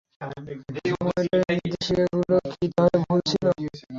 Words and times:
মনিটরের 1.01 1.57
নির্দেশিকাগুলো 1.57 2.35
কি 2.51 2.65
তাহলে 2.75 2.97
ভুল 3.05 3.19
ছিল? 3.29 3.45